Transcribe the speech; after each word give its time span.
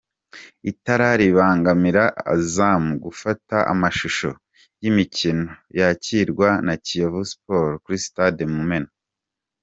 Itara 0.71 1.07
ribangamira 1.21 2.03
Azam 2.33 2.83
gufata 3.05 3.55
amashusho 3.73 4.29
y'imikino 4.81 5.45
yakirwa 5.79 6.47
na 6.65 6.73
Kiyovu 6.83 7.21
Sport 7.31 7.73
kuri 7.83 7.97
sitade 8.03 8.43
Mumena. 8.53 8.89